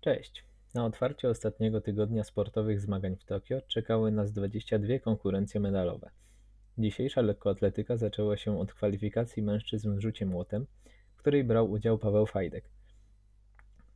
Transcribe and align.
Cześć! 0.00 0.44
Na 0.74 0.84
otwarcie 0.84 1.28
ostatniego 1.28 1.80
tygodnia 1.80 2.24
sportowych 2.24 2.80
zmagań 2.80 3.16
w 3.16 3.24
Tokio 3.24 3.60
czekały 3.60 4.10
nas 4.10 4.32
22 4.32 4.98
konkurencje 4.98 5.60
medalowe. 5.60 6.10
Dzisiejsza 6.78 7.20
lekkoatletyka 7.20 7.96
zaczęła 7.96 8.36
się 8.36 8.60
od 8.60 8.72
kwalifikacji 8.72 9.42
mężczyzn 9.42 9.96
w 9.96 10.00
rzucie 10.00 10.26
młotem, 10.26 10.66
w 11.14 11.16
której 11.16 11.44
brał 11.44 11.70
udział 11.70 11.98
Paweł 11.98 12.26
Fajdek. 12.26 12.64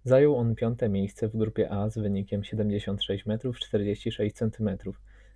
Zajął 0.04 0.36
on 0.36 0.54
piąte 0.54 0.88
miejsce 0.88 1.28
w 1.28 1.36
grupie 1.36 1.70
A 1.70 1.90
z 1.90 1.98
wynikiem 1.98 2.44
76 2.44 3.26
metrów 3.26 3.58
46 3.58 4.36
cm, 4.36 4.70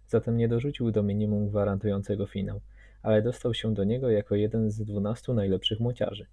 zatem 0.08 0.36
nie 0.36 0.48
dorzucił 0.48 0.90
do 0.90 1.02
minimum 1.02 1.48
gwarantującego 1.48 2.26
finał, 2.26 2.60
ale 3.02 3.22
dostał 3.22 3.54
się 3.54 3.74
do 3.74 3.84
niego 3.84 4.10
jako 4.10 4.34
jeden 4.34 4.70
z 4.70 4.82
12 4.82 5.32
najlepszych 5.32 5.80
młociarzy. 5.80 6.26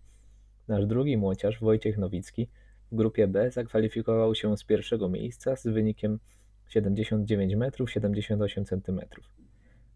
Nasz 0.67 0.85
drugi 0.85 1.17
młociarz, 1.17 1.59
Wojciech 1.59 1.97
Nowicki, 1.97 2.47
w 2.93 2.95
grupie 2.95 3.27
B 3.27 3.51
zakwalifikował 3.51 4.35
się 4.35 4.57
z 4.57 4.63
pierwszego 4.63 5.09
miejsca 5.09 5.55
z 5.55 5.67
wynikiem 5.67 6.19
79 6.69 7.55
metrów 7.55 7.91
78 7.91 8.65
cm. 8.65 8.99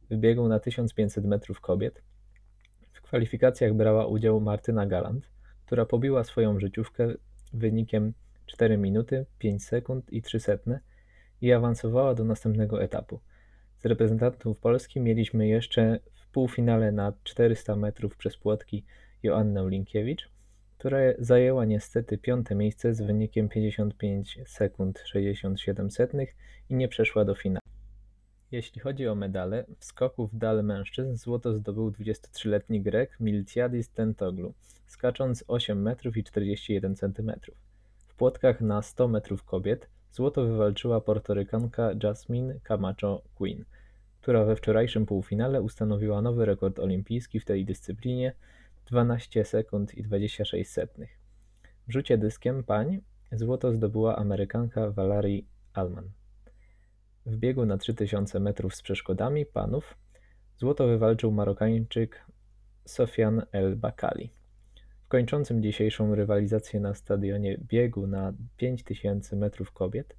W 0.09 0.15
biegu 0.15 0.47
na 0.47 0.59
1500 0.59 1.25
metrów 1.25 1.61
kobiet 1.61 2.03
w 2.93 3.02
kwalifikacjach 3.02 3.73
brała 3.73 4.07
udział 4.07 4.41
Martyna 4.41 4.85
Galant, 4.85 5.29
która 5.65 5.85
pobiła 5.85 6.23
swoją 6.23 6.59
życiówkę 6.59 7.13
wynikiem 7.53 8.13
4 8.45 8.77
minuty 8.77 9.25
5 9.39 9.66
sekund 9.66 10.13
i 10.13 10.21
3 10.21 10.39
setne 10.39 10.79
i 11.41 11.52
awansowała 11.52 12.16
do 12.16 12.23
następnego 12.23 12.83
etapu. 12.83 13.19
Z 13.77 13.85
reprezentantów 13.85 14.59
Polski 14.59 14.99
mieliśmy 14.99 15.47
jeszcze 15.47 15.99
w 16.13 16.27
półfinale 16.27 16.91
na 16.91 17.13
400 17.23 17.75
metrów 17.75 18.17
przez 18.17 18.38
płotki 18.38 18.85
Joannę 19.23 19.69
Linkiewicz, 19.69 20.36
która 20.77 20.98
zajęła 21.20 21.66
niestety 21.66 22.17
piąte 22.17 22.55
miejsce 22.55 22.94
z 22.94 23.02
wynikiem 23.02 23.49
55 23.49 24.40
sekund 24.45 25.00
67 25.05 25.91
setnych 25.91 26.36
i 26.70 26.76
nie 26.76 26.88
przeszła 26.88 27.26
do 27.26 27.36
finału. 27.36 27.61
Jeśli 28.52 28.81
chodzi 28.81 29.08
o 29.08 29.16
medale, 29.16 29.66
w 29.80 29.86
skoku 29.86 30.28
w 30.28 30.36
dal 30.36 30.64
mężczyzn 30.64 31.16
złoto 31.16 31.53
zdobył 31.53 31.92
23-letni 31.92 32.81
Grek 32.81 33.19
Miltiadis 33.19 33.89
Tentoglu, 33.89 34.53
skacząc 34.88 35.44
8 35.47 35.81
metrów 35.81 36.17
i 36.17 36.23
41 36.23 36.95
centymetrów. 36.95 37.58
W 38.08 38.16
płotkach 38.16 38.62
na 38.62 38.81
100 38.81 39.08
metrów 39.08 39.44
kobiet 39.44 39.89
złoto 40.12 40.45
wywalczyła 40.45 41.02
portorykanka 41.02 41.91
Jasmine 42.03 42.59
Camacho 42.64 43.22
Quinn, 43.36 43.66
która 44.22 44.45
we 44.45 44.56
wczorajszym 44.56 45.06
półfinale 45.06 45.62
ustanowiła 45.62 46.22
nowy 46.22 46.45
rekord 46.45 46.80
olimpijski 46.80 47.39
w 47.39 47.45
tej 47.45 47.66
dyscyplinie 47.66 48.34
12 48.88 49.45
sekund 49.45 49.95
i 49.95 50.03
26 50.03 50.71
setnych. 50.71 51.19
W 51.88 51.91
rzucie 51.91 52.17
dyskiem 52.17 52.63
pań 52.63 53.02
złoto 53.31 53.73
zdobyła 53.73 54.16
Amerykanka 54.16 54.91
Valerie 54.91 55.41
Allman. 55.73 56.09
W 57.25 57.38
biegu 57.38 57.66
na 57.66 57.77
3000 57.77 58.39
metrów 58.39 58.75
z 58.75 58.81
przeszkodami 58.81 59.45
panów 59.45 59.97
złoto 60.57 60.88
wywalczył 60.88 61.31
Marokańczyk 61.31 62.25
Sofian 62.85 63.41
El 63.52 63.75
Bakali. 63.75 64.29
W 65.05 65.07
kończącym 65.07 65.63
dzisiejszą 65.63 66.16
rywalizację 66.16 66.79
na 66.79 66.94
stadionie 66.94 67.57
biegu 67.57 68.07
na 68.07 68.33
5000 68.57 69.35
metrów 69.35 69.72
kobiet 69.72 70.16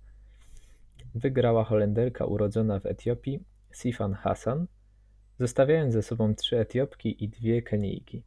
wygrała 1.14 1.64
Holenderka 1.64 2.24
urodzona 2.24 2.80
w 2.80 2.86
Etiopii 2.86 3.44
Sifan 3.72 4.14
Hassan, 4.14 4.66
zostawiając 5.38 5.94
ze 5.94 6.02
sobą 6.02 6.34
trzy 6.34 6.58
Etiopki 6.58 7.24
i 7.24 7.28
dwie 7.28 7.62
Kenijki. 7.62 8.22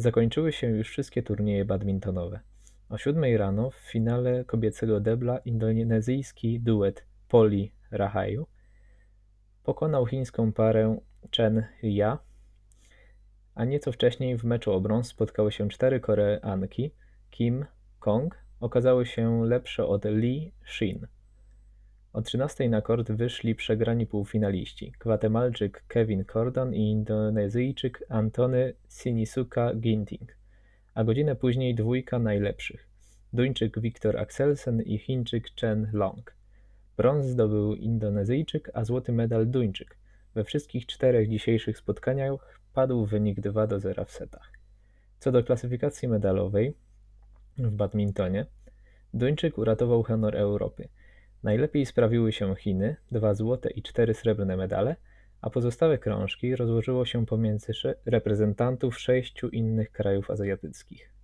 Zakończyły 0.00 0.52
się 0.52 0.66
już 0.66 0.88
wszystkie 0.88 1.22
turnieje 1.22 1.64
badmintonowe. 1.64 2.40
O 2.88 2.98
siódmej 2.98 3.36
rano 3.36 3.70
w 3.70 3.74
finale 3.74 4.44
kobiecego 4.44 5.00
debla 5.00 5.38
indonezyjski 5.38 6.60
duet 6.60 7.04
Poli 7.28 7.72
Rahaju 7.90 8.46
pokonał 9.64 10.06
chińską 10.06 10.52
parę 10.52 11.00
Chen 11.36 11.64
Ria, 11.82 12.18
a 13.54 13.64
nieco 13.64 13.92
wcześniej 13.92 14.36
w 14.36 14.44
meczu 14.44 14.72
o 14.72 14.80
brąz 14.80 15.06
spotkały 15.06 15.52
się 15.52 15.68
cztery 15.68 16.00
Koreanki. 16.00 16.90
Kim 17.30 17.64
Kong 17.98 18.44
okazały 18.60 19.06
się 19.06 19.44
lepsze 19.44 19.86
od 19.86 20.04
Lee 20.04 20.52
Shin. 20.66 21.06
O 22.12 22.22
13 22.22 22.68
na 22.68 22.82
kort 22.82 23.12
wyszli 23.12 23.54
przegrani 23.54 24.06
półfinaliści: 24.06 24.92
Gwatemalczyk 25.00 25.84
Kevin 25.88 26.24
Cordon 26.24 26.74
i 26.74 26.90
Indonezyjczyk 26.90 28.04
Antony 28.08 28.74
Sinisuka 28.88 29.74
Ginting, 29.74 30.36
a 30.94 31.04
godzinę 31.04 31.36
później 31.36 31.74
dwójka 31.74 32.18
najlepszych: 32.18 32.88
Duńczyk 33.32 33.80
Victor 33.80 34.18
Axelsen 34.18 34.82
i 34.82 34.98
Chińczyk 34.98 35.44
Chen 35.60 35.90
Long. 35.92 36.34
Brąz 36.96 37.26
zdobył 37.26 37.74
Indonezyjczyk, 37.74 38.70
a 38.74 38.84
złoty 38.84 39.12
medal 39.12 39.46
Duńczyk. 39.46 39.96
We 40.34 40.44
wszystkich 40.44 40.86
czterech 40.86 41.28
dzisiejszych 41.28 41.78
spotkaniach 41.78 42.60
padł 42.74 43.06
wynik 43.06 43.40
2 43.40 43.66
do 43.66 43.80
0 43.80 44.04
w 44.04 44.10
setach. 44.10 44.52
Co 45.18 45.32
do 45.32 45.44
klasyfikacji 45.44 46.08
medalowej 46.08 46.74
w 47.58 47.70
badmintonie, 47.70 48.46
Duńczyk 49.14 49.58
uratował 49.58 50.02
honor 50.02 50.36
Europy– 50.36 50.88
Najlepiej 51.42 51.86
sprawiły 51.86 52.32
się 52.32 52.54
Chiny, 52.56 52.96
dwa 53.10 53.34
złote 53.34 53.70
i 53.70 53.82
cztery 53.82 54.14
srebrne 54.14 54.56
medale, 54.56 54.96
a 55.40 55.50
pozostałe 55.50 55.98
krążki 55.98 56.56
rozłożyło 56.56 57.04
się 57.04 57.26
pomiędzy 57.26 57.72
reprezentantów 58.06 58.98
sześciu 58.98 59.48
innych 59.48 59.92
krajów 59.92 60.30
azjatyckich. 60.30 61.14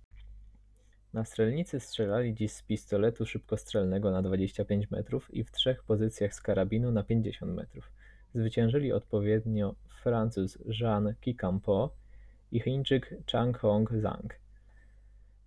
Na 1.13 1.25
strzelnicy 1.25 1.79
strzelali 1.79 2.33
dziś 2.33 2.51
z 2.51 2.63
pistoletu 2.63 3.25
szybkostrzelnego 3.25 4.11
na 4.11 4.21
25 4.21 4.91
metrów 4.91 5.33
i 5.33 5.43
w 5.43 5.51
trzech 5.51 5.83
pozycjach 5.83 6.33
z 6.33 6.41
karabinu 6.41 6.91
na 6.91 7.03
50 7.03 7.55
metrów. 7.55 7.91
Zwyciężyli 8.33 8.91
odpowiednio 8.91 9.75
Francuz 10.03 10.57
Jean 10.81 11.13
Kikampo 11.21 11.95
i 12.51 12.59
Chińczyk 12.59 13.15
Chang 13.31 13.57
Hong 13.57 13.91
Zhang. 13.91 14.39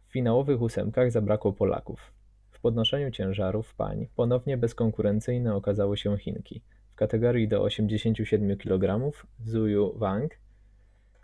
W 0.09 0.13
finałowych 0.13 0.63
ósemkach 0.63 1.13
zabrakło 1.13 1.53
Polaków. 1.53 2.20
W 2.61 2.63
podnoszeniu 2.63 3.11
ciężarów 3.11 3.75
pań 3.75 4.07
ponownie 4.17 4.57
bezkonkurencyjne 4.57 5.55
okazały 5.55 5.97
się 5.97 6.19
Chinki 6.19 6.63
w 6.93 6.95
kategorii 6.95 7.49
do 7.49 7.63
87 7.63 8.57
kg 8.57 9.11
Zhuyu 9.45 9.99
Wang, 9.99 10.39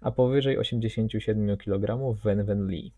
a 0.00 0.10
powyżej 0.10 0.58
87 0.58 1.56
kg 1.56 2.14
Wen 2.24 2.44
Wen 2.44 2.68
Li. 2.68 2.92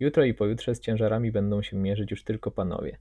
Jutro 0.00 0.24
i 0.24 0.34
pojutrze 0.34 0.74
z 0.74 0.80
ciężarami 0.80 1.32
będą 1.32 1.62
się 1.62 1.76
mierzyć 1.76 2.10
już 2.10 2.24
tylko 2.24 2.50
panowie. 2.50 2.96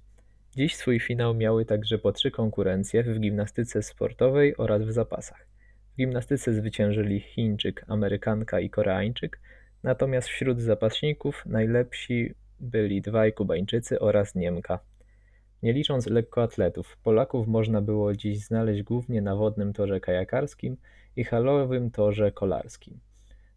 Dziś 0.55 0.75
swój 0.75 0.99
finał 0.99 1.33
miały 1.33 1.65
także 1.65 1.97
po 1.97 2.11
trzy 2.11 2.31
konkurencje 2.31 3.03
w 3.03 3.19
gimnastyce 3.19 3.83
sportowej 3.83 4.57
oraz 4.57 4.81
w 4.83 4.91
zapasach. 4.91 5.47
W 5.93 5.97
gimnastyce 5.97 6.53
zwyciężyli 6.53 7.19
Chińczyk, 7.19 7.85
Amerykanka 7.87 8.59
i 8.59 8.69
Koreańczyk, 8.69 9.39
natomiast 9.83 10.27
wśród 10.27 10.61
zapaśników 10.61 11.43
najlepsi 11.45 12.33
byli 12.61 13.01
dwaj 13.01 13.33
Kubańczycy 13.33 13.99
oraz 13.99 14.35
Niemka. 14.35 14.79
Nie 15.63 15.73
licząc 15.73 16.07
lekkoatletów, 16.07 16.97
Polaków 17.03 17.47
można 17.47 17.81
było 17.81 18.13
dziś 18.13 18.39
znaleźć 18.39 18.83
głównie 18.83 19.21
na 19.21 19.35
wodnym 19.35 19.73
torze 19.73 19.99
kajakarskim 19.99 20.77
i 21.15 21.23
halowym 21.23 21.91
torze 21.91 22.31
kolarskim. 22.31 22.99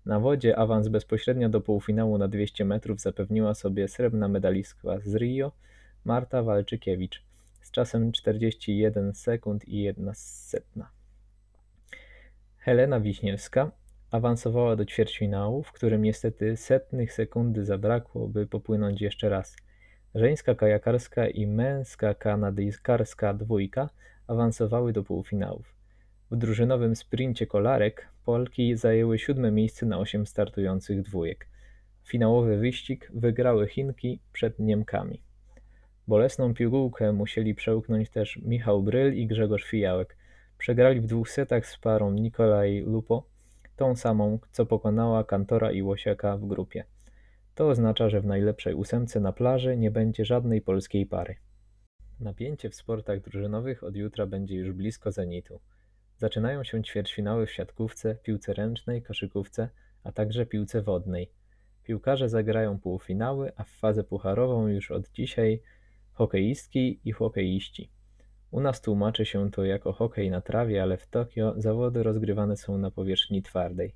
Na 0.06 0.20
wodzie 0.20 0.58
awans 0.58 0.88
bezpośrednio 0.88 1.48
do 1.48 1.60
półfinału 1.60 2.18
na 2.18 2.28
200 2.28 2.64
metrów 2.64 3.00
zapewniła 3.00 3.54
sobie 3.54 3.88
srebrna 3.88 4.28
medalistka 4.28 5.00
z 5.04 5.14
Rio 5.14 5.52
Marta 6.04 6.42
Walczykiewicz 6.42 7.22
z 7.60 7.70
czasem 7.70 8.12
41 8.12 9.14
sekund 9.14 9.68
i 9.68 9.82
1 9.82 10.10
setna. 10.14 10.88
Helena 12.58 13.00
Wiśniewska 13.00 13.70
Awansowała 14.14 14.76
do 14.76 14.84
ćwierćfinału, 14.84 15.62
w 15.62 15.72
którym 15.72 16.02
niestety 16.02 16.56
setnych 16.56 17.12
sekundy 17.12 17.64
zabrakło, 17.64 18.28
by 18.28 18.46
popłynąć 18.46 19.00
jeszcze 19.00 19.28
raz. 19.28 19.56
Żeńska 20.14 20.54
kajakarska 20.54 21.28
i 21.28 21.46
męska 21.46 22.14
kanadyjskarska 22.14 23.34
dwójka 23.34 23.90
awansowały 24.26 24.92
do 24.92 25.02
półfinałów. 25.02 25.74
W 26.30 26.36
drużynowym 26.36 26.96
sprincie 26.96 27.46
kolarek 27.46 28.08
Polki 28.24 28.76
zajęły 28.76 29.18
siódme 29.18 29.50
miejsce 29.50 29.86
na 29.86 29.98
osiem 29.98 30.26
startujących 30.26 31.02
dwójek. 31.02 31.48
Finałowy 32.04 32.56
wyścig 32.56 33.10
wygrały 33.14 33.68
Chinki 33.68 34.20
przed 34.32 34.58
Niemkami. 34.58 35.22
Bolesną 36.08 36.54
pigułkę 36.54 37.12
musieli 37.12 37.54
przełknąć 37.54 38.10
też 38.10 38.36
Michał 38.36 38.82
Bryl 38.82 39.14
i 39.14 39.26
Grzegorz 39.26 39.64
Fijałek. 39.64 40.16
Przegrali 40.58 41.00
w 41.00 41.06
dwóch 41.06 41.30
setach 41.30 41.66
z 41.66 41.78
parą 41.78 42.12
Nikolaj 42.12 42.80
Lupo 42.86 43.33
tą 43.76 43.96
samą, 43.96 44.38
co 44.50 44.66
pokonała 44.66 45.24
Kantora 45.24 45.72
i 45.72 45.82
Łosiaka 45.82 46.36
w 46.36 46.46
grupie. 46.46 46.84
To 47.54 47.68
oznacza, 47.68 48.08
że 48.08 48.20
w 48.20 48.26
najlepszej 48.26 48.74
ósemce 48.74 49.20
na 49.20 49.32
plaży 49.32 49.76
nie 49.76 49.90
będzie 49.90 50.24
żadnej 50.24 50.60
polskiej 50.60 51.06
pary. 51.06 51.36
Napięcie 52.20 52.70
w 52.70 52.74
sportach 52.74 53.20
drużynowych 53.20 53.84
od 53.84 53.96
jutra 53.96 54.26
będzie 54.26 54.56
już 54.56 54.72
blisko 54.72 55.12
zenitu. 55.12 55.60
Zaczynają 56.16 56.64
się 56.64 56.82
ćwierćfinały 56.82 57.46
w 57.46 57.52
siatkówce, 57.52 58.14
piłce 58.14 58.54
ręcznej, 58.54 59.02
koszykówce, 59.02 59.68
a 60.04 60.12
także 60.12 60.46
piłce 60.46 60.82
wodnej. 60.82 61.30
Piłkarze 61.84 62.28
zagrają 62.28 62.78
półfinały, 62.78 63.52
a 63.56 63.64
w 63.64 63.70
fazę 63.70 64.04
pucharową 64.04 64.68
już 64.68 64.90
od 64.90 65.10
dzisiaj 65.10 65.62
hokeistki 66.12 67.00
i 67.04 67.12
hokeiści. 67.12 67.90
U 68.54 68.60
nas 68.60 68.80
tłumaczy 68.80 69.26
się 69.26 69.50
to 69.50 69.64
jako 69.64 69.92
hokej 69.92 70.30
na 70.30 70.40
trawie, 70.40 70.82
ale 70.82 70.96
w 70.96 71.06
Tokio 71.06 71.54
zawody 71.56 72.02
rozgrywane 72.02 72.56
są 72.56 72.78
na 72.78 72.90
powierzchni 72.90 73.42
twardej. 73.42 73.94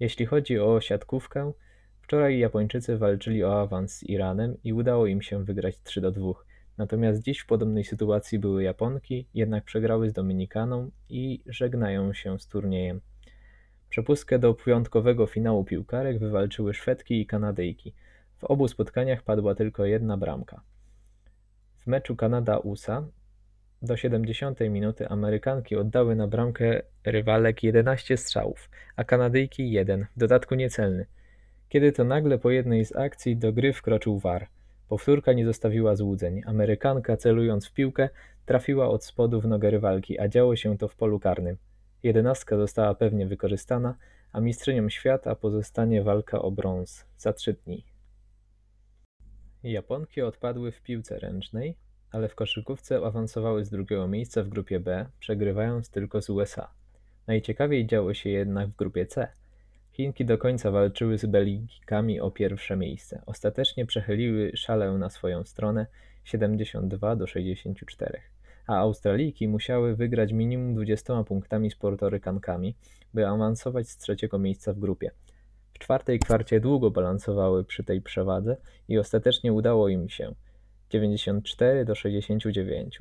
Jeśli 0.00 0.26
chodzi 0.26 0.58
o 0.58 0.80
siatkówkę, 0.80 1.52
wczoraj 2.00 2.38
Japończycy 2.38 2.98
walczyli 2.98 3.44
o 3.44 3.60
awans 3.60 3.94
z 3.94 4.02
Iranem 4.02 4.56
i 4.64 4.72
udało 4.72 5.06
im 5.06 5.22
się 5.22 5.44
wygrać 5.44 5.80
3 5.82 6.00
do 6.00 6.10
2. 6.10 6.32
Natomiast 6.78 7.22
dziś 7.22 7.40
w 7.40 7.46
podobnej 7.46 7.84
sytuacji 7.84 8.38
były 8.38 8.62
Japonki, 8.62 9.28
jednak 9.34 9.64
przegrały 9.64 10.10
z 10.10 10.12
Dominikaną 10.12 10.90
i 11.08 11.42
żegnają 11.46 12.12
się 12.12 12.38
z 12.38 12.48
turniejem. 12.48 13.00
Przepustkę 13.88 14.38
do 14.38 14.54
piątkowego 14.54 15.26
finału 15.26 15.64
piłkarek 15.64 16.18
wywalczyły 16.18 16.74
Szwedki 16.74 17.20
i 17.20 17.26
Kanadyjki. 17.26 17.94
W 18.38 18.44
obu 18.44 18.68
spotkaniach 18.68 19.22
padła 19.22 19.54
tylko 19.54 19.84
jedna 19.84 20.16
bramka. 20.16 20.60
W 21.76 21.86
meczu 21.86 22.16
Kanada-USA 22.16 23.04
do 23.82 23.96
70 23.96 24.60
minuty 24.60 25.08
Amerykanki 25.08 25.76
oddały 25.76 26.16
na 26.16 26.26
bramkę 26.26 26.82
rywalek 27.04 27.62
11 27.62 28.16
strzałów, 28.16 28.70
a 28.96 29.04
Kanadyjki 29.04 29.70
jeden, 29.70 30.06
w 30.16 30.18
dodatku 30.18 30.54
niecelny. 30.54 31.06
Kiedy 31.68 31.92
to 31.92 32.04
nagle 32.04 32.38
po 32.38 32.50
jednej 32.50 32.84
z 32.84 32.96
akcji 32.96 33.36
do 33.36 33.52
gry 33.52 33.72
wkroczył 33.72 34.18
war. 34.18 34.48
Powtórka 34.88 35.32
nie 35.32 35.46
zostawiła 35.46 35.96
złudzeń. 35.96 36.42
Amerykanka 36.46 37.16
celując 37.16 37.68
w 37.68 37.72
piłkę 37.72 38.08
trafiła 38.46 38.88
od 38.88 39.04
spodu 39.04 39.40
w 39.40 39.46
nogę 39.46 39.70
rywalki, 39.70 40.20
a 40.20 40.28
działo 40.28 40.56
się 40.56 40.78
to 40.78 40.88
w 40.88 40.96
polu 40.96 41.20
karnym. 41.20 41.56
Jedenastka 42.02 42.56
została 42.56 42.94
pewnie 42.94 43.26
wykorzystana, 43.26 43.94
a 44.32 44.40
mistrzynią 44.40 44.88
świata 44.88 45.34
pozostanie 45.34 46.02
walka 46.02 46.42
o 46.42 46.50
brąz 46.50 47.06
za 47.18 47.32
trzy 47.32 47.52
dni. 47.52 47.84
Japonki 49.62 50.22
odpadły 50.22 50.72
w 50.72 50.82
piłce 50.82 51.18
ręcznej, 51.18 51.76
ale 52.12 52.28
w 52.28 52.34
koszykówce 52.34 52.96
awansowały 52.96 53.64
z 53.64 53.70
drugiego 53.70 54.08
miejsca 54.08 54.42
w 54.42 54.48
grupie 54.48 54.80
B, 54.80 55.06
przegrywając 55.20 55.90
tylko 55.90 56.22
z 56.22 56.30
USA. 56.30 56.70
Najciekawiej 57.26 57.86
działo 57.86 58.14
się 58.14 58.30
jednak 58.30 58.68
w 58.68 58.76
grupie 58.76 59.06
C. 59.06 59.28
Chinki 59.92 60.24
do 60.24 60.38
końca 60.38 60.70
walczyły 60.70 61.18
z 61.18 61.26
Belgikami 61.26 62.20
o 62.20 62.30
pierwsze 62.30 62.76
miejsce. 62.76 63.22
Ostatecznie 63.26 63.86
przechyliły 63.86 64.52
szalę 64.54 64.92
na 64.92 65.10
swoją 65.10 65.44
stronę 65.44 65.86
72 66.24 67.16
do 67.16 67.26
64, 67.26 68.20
a 68.66 68.76
Australijki 68.76 69.48
musiały 69.48 69.96
wygrać 69.96 70.32
minimum 70.32 70.74
20 70.74 71.24
punktami 71.24 71.70
z 71.70 71.76
Portorykankami, 71.76 72.74
by 73.14 73.26
awansować 73.26 73.88
z 73.88 73.96
trzeciego 73.96 74.38
miejsca 74.38 74.72
w 74.72 74.78
grupie. 74.78 75.10
W 75.72 75.78
czwartej 75.78 76.18
kwarcie 76.18 76.60
długo 76.60 76.90
balansowały 76.90 77.64
przy 77.64 77.84
tej 77.84 78.02
przewadze 78.02 78.56
i 78.88 78.98
ostatecznie 78.98 79.52
udało 79.52 79.88
im 79.88 80.08
się 80.08 80.34
94 80.88 81.84
do 81.84 81.94
69. 81.94 82.98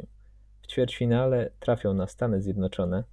W 0.62 0.68
ćwierćfinale 0.68 1.50
trafią 1.60 1.94
na 1.94 2.08
Stany 2.08 2.42
Zjednoczone. 2.42 3.04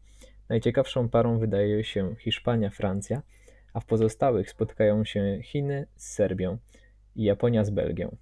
Najciekawszą 0.48 1.08
parą 1.08 1.38
wydaje 1.38 1.84
się 1.84 2.14
Hiszpania-Francja, 2.18 3.22
a 3.72 3.80
w 3.80 3.86
pozostałych 3.86 4.50
spotkają 4.50 5.04
się 5.04 5.38
Chiny 5.42 5.86
z 5.96 6.12
Serbią 6.12 6.58
i 7.16 7.24
Japonia 7.24 7.64
z 7.64 7.70
Belgią. 7.70 8.16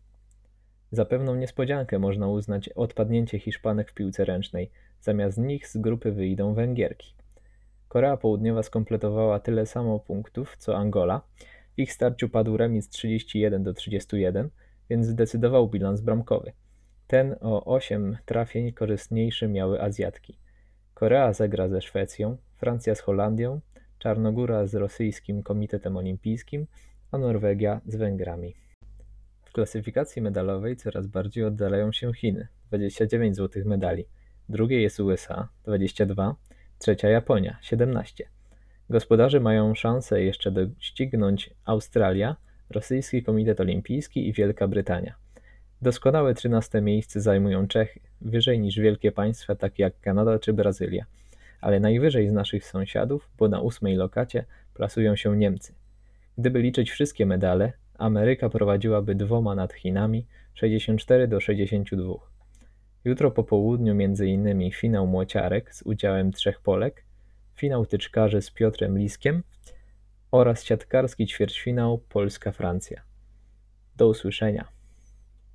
Za 0.93 1.05
pewną 1.05 1.35
niespodziankę 1.35 1.99
można 1.99 2.29
uznać 2.29 2.69
odpadnięcie 2.69 3.39
Hiszpanek 3.39 3.91
w 3.91 3.95
piłce 3.95 4.25
ręcznej. 4.25 4.71
Zamiast 5.01 5.39
nich 5.39 5.69
z 5.69 5.77
grupy 5.77 6.13
wyjdą 6.13 6.55
Węgierki. 6.55 7.15
Korea 7.89 8.17
Południowa 8.17 8.63
skompletowała 8.63 9.41
tyle 9.41 9.67
samo 9.67 9.99
punktów 10.01 10.57
co 10.57 10.77
Angola. 10.77 11.23
W 11.77 11.79
ich 11.79 11.93
starciu 11.93 12.29
padł 12.29 12.57
remis 12.57 12.89
31 12.89 13.63
do 13.63 13.75
31, 13.75 14.51
więc 14.93 15.07
zdecydował 15.07 15.69
bilans 15.69 16.01
bramkowy. 16.01 16.53
Ten 17.07 17.37
o 17.41 17.65
8 17.65 18.17
trafień 18.25 18.73
korzystniejszy 18.73 19.49
miały 19.49 19.83
Azjatki. 19.83 20.39
Korea 20.95 21.33
zagra 21.33 21.69
ze 21.69 21.81
Szwecją, 21.81 22.37
Francja 22.57 22.95
z 22.95 23.01
Holandią, 23.01 23.61
Czarnogóra 23.99 24.67
z 24.67 24.75
rosyjskim 24.75 25.43
Komitetem 25.43 25.97
Olimpijskim, 25.97 26.67
a 27.11 27.19
Norwegia 27.19 27.81
z 27.87 27.97
Węgrami. 27.97 28.55
W 29.45 29.53
klasyfikacji 29.53 30.23
medalowej 30.23 30.77
coraz 30.77 31.07
bardziej 31.07 31.45
oddalają 31.45 31.93
się 31.93 32.15
Chiny 32.15 32.49
29 32.69 33.37
złotych 33.37 33.67
medali, 33.67 34.05
drugie 34.49 34.83
jest 34.83 35.01
USA 35.01 35.49
22, 35.65 36.37
trzecia 36.79 37.09
Japonia 37.09 37.59
17. 37.63 38.25
Gospodarze 38.91 39.41
mają 39.41 39.75
szansę 39.75 40.23
jeszcze 40.23 40.51
doścignąć 40.51 41.51
Australia, 41.65 42.37
Rosyjski 42.73 43.23
Komitet 43.23 43.61
Olimpijski 43.61 44.29
i 44.29 44.33
Wielka 44.33 44.69
Brytania. 44.69 45.15
Doskonałe 45.83 46.35
13 46.35 46.81
miejsce 46.81 47.21
zajmują 47.21 47.69
Czechy, 47.69 48.01
wyżej 48.21 48.61
niż 48.61 48.79
wielkie 48.79 49.13
państwa 49.13 49.55
takie 49.55 49.83
jak 49.83 50.01
Kanada 50.01 50.39
czy 50.39 50.53
Brazylia 50.53 51.07
ale 51.63 51.81
najwyżej 51.81 52.29
z 52.29 52.33
naszych 52.33 52.65
sąsiadów, 52.65 53.29
bo 53.39 53.49
na 53.49 53.61
ósmej 53.61 53.97
lokacie, 53.97 54.45
plasują 54.75 55.17
się 55.17 55.37
Niemcy. 55.37 55.75
Gdyby 56.39 56.63
liczyć 56.63 56.91
wszystkie 56.91 57.27
medale, 57.27 57.73
Ameryka 57.99 58.49
prowadziłaby 58.49 59.15
dwoma 59.15 59.55
nad 59.55 59.73
Chinami 59.73 60.27
64 60.55 61.29
do 61.29 61.41
62. 61.41 62.15
Jutro 63.05 63.31
po 63.31 63.45
południu 63.45 63.95
między 63.95 64.27
innymi 64.27 64.73
finał 64.73 65.07
młociarek 65.07 65.75
z 65.75 65.83
udziałem 65.83 66.33
trzech 66.33 66.61
Polek, 66.61 67.05
finał 67.57 67.87
tyczkarzy 67.87 68.43
z 68.43 68.51
Piotrem 68.51 68.99
Liskiem 68.99 69.43
oraz 70.33 70.65
siatkarski 70.65 71.27
ćwierćfinał 71.27 71.99
Polska-Francja. 71.99 73.03
Do 73.97 74.09
usłyszenia. 74.09 74.82